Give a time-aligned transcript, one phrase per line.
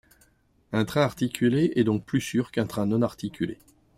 [0.73, 3.59] Un train articulé est donc plus sûr qu'un train non articulé.